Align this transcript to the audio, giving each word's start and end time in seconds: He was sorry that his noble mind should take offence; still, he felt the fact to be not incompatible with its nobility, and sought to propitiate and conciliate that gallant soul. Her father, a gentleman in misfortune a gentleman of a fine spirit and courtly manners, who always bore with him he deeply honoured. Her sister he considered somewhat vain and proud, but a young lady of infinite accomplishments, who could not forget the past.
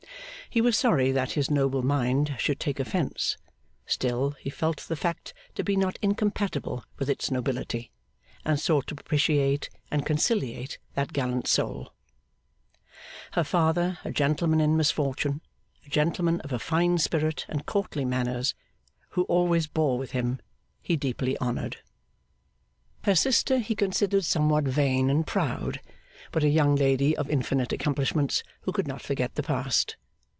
He 0.53 0.59
was 0.59 0.77
sorry 0.77 1.13
that 1.13 1.31
his 1.31 1.49
noble 1.49 1.81
mind 1.81 2.35
should 2.37 2.59
take 2.59 2.77
offence; 2.77 3.37
still, 3.85 4.31
he 4.31 4.49
felt 4.49 4.79
the 4.79 4.97
fact 4.97 5.33
to 5.55 5.63
be 5.63 5.77
not 5.77 5.97
incompatible 6.01 6.83
with 6.99 7.09
its 7.09 7.31
nobility, 7.31 7.89
and 8.43 8.59
sought 8.59 8.85
to 8.87 8.95
propitiate 8.95 9.69
and 9.89 10.05
conciliate 10.05 10.77
that 10.93 11.13
gallant 11.13 11.47
soul. 11.47 11.93
Her 13.31 13.45
father, 13.45 13.99
a 14.03 14.11
gentleman 14.11 14.59
in 14.59 14.75
misfortune 14.75 15.39
a 15.85 15.89
gentleman 15.89 16.41
of 16.41 16.51
a 16.51 16.59
fine 16.59 16.97
spirit 16.97 17.45
and 17.47 17.65
courtly 17.65 18.03
manners, 18.03 18.53
who 19.11 19.23
always 19.25 19.67
bore 19.67 19.97
with 19.97 20.11
him 20.11 20.41
he 20.81 20.97
deeply 20.97 21.37
honoured. 21.37 21.77
Her 23.05 23.15
sister 23.15 23.59
he 23.59 23.73
considered 23.73 24.25
somewhat 24.25 24.65
vain 24.65 25.09
and 25.09 25.25
proud, 25.25 25.79
but 26.33 26.43
a 26.43 26.49
young 26.49 26.75
lady 26.75 27.15
of 27.15 27.29
infinite 27.29 27.71
accomplishments, 27.71 28.43
who 28.63 28.73
could 28.73 28.85
not 28.85 29.01
forget 29.01 29.35
the 29.35 29.43
past. 29.43 29.95